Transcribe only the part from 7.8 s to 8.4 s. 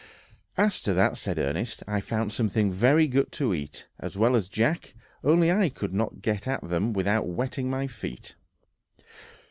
feet."